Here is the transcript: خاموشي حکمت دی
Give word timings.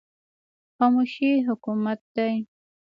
خاموشي 0.75 1.29
حکمت 1.47 1.99
دی 2.15 2.33